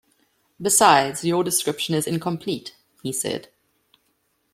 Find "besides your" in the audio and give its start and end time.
0.59-1.43